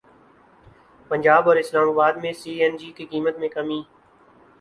پنجاب 1.11 1.47
اور 1.47 1.57
اسلام 1.57 1.89
اباد 1.89 2.13
میں 2.21 2.31
سی 2.33 2.51
این 2.63 2.77
جی 2.77 2.91
کی 2.91 3.05
قیمت 3.05 3.39
میں 3.39 3.49
کمی 3.49 3.81